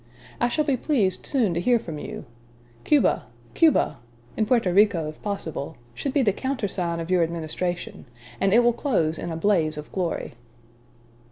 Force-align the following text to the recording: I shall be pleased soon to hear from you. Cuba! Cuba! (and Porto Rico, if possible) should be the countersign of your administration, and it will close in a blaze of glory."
I 0.39 0.47
shall 0.47 0.65
be 0.65 0.77
pleased 0.77 1.27
soon 1.27 1.53
to 1.53 1.61
hear 1.61 1.77
from 1.77 1.99
you. 1.99 2.25
Cuba! 2.85 3.25
Cuba! 3.53 3.97
(and 4.35 4.47
Porto 4.47 4.71
Rico, 4.73 5.07
if 5.07 5.21
possible) 5.21 5.77
should 5.93 6.11
be 6.11 6.23
the 6.23 6.33
countersign 6.33 6.99
of 6.99 7.11
your 7.11 7.21
administration, 7.21 8.05
and 8.39 8.51
it 8.51 8.63
will 8.63 8.73
close 8.73 9.19
in 9.19 9.31
a 9.31 9.37
blaze 9.37 9.77
of 9.77 9.91
glory." 9.91 10.33